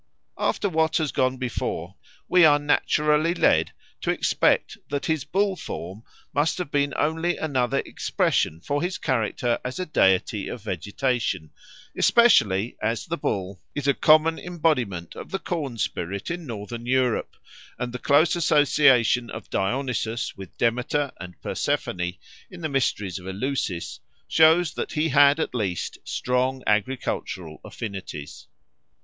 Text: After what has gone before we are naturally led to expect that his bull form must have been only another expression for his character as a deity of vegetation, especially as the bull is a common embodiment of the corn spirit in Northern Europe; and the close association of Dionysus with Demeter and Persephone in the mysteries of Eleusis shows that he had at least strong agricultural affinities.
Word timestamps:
After 0.39 0.67
what 0.67 0.97
has 0.97 1.11
gone 1.11 1.37
before 1.37 1.93
we 2.27 2.43
are 2.43 2.57
naturally 2.57 3.35
led 3.35 3.71
to 4.01 4.09
expect 4.09 4.79
that 4.89 5.05
his 5.05 5.23
bull 5.25 5.55
form 5.55 6.01
must 6.33 6.57
have 6.57 6.71
been 6.71 6.95
only 6.97 7.37
another 7.37 7.83
expression 7.85 8.61
for 8.61 8.81
his 8.81 8.97
character 8.97 9.59
as 9.63 9.77
a 9.77 9.85
deity 9.85 10.47
of 10.47 10.63
vegetation, 10.63 11.51
especially 11.95 12.77
as 12.81 13.05
the 13.05 13.15
bull 13.17 13.61
is 13.75 13.87
a 13.87 13.93
common 13.93 14.39
embodiment 14.39 15.13
of 15.15 15.29
the 15.29 15.37
corn 15.37 15.77
spirit 15.77 16.31
in 16.31 16.47
Northern 16.47 16.87
Europe; 16.87 17.35
and 17.77 17.93
the 17.93 17.99
close 17.99 18.35
association 18.35 19.29
of 19.29 19.51
Dionysus 19.51 20.35
with 20.35 20.57
Demeter 20.57 21.11
and 21.19 21.39
Persephone 21.43 22.13
in 22.49 22.61
the 22.61 22.69
mysteries 22.69 23.19
of 23.19 23.27
Eleusis 23.27 23.99
shows 24.27 24.73
that 24.73 24.93
he 24.93 25.09
had 25.09 25.39
at 25.39 25.53
least 25.53 25.99
strong 26.03 26.63
agricultural 26.65 27.61
affinities. 27.63 28.47